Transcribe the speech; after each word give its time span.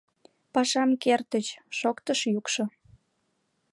—Пашам 0.53 0.89
кертыч!— 1.03 1.47
шоктыш 1.79 2.19
йӱкшӧ. 2.33 2.63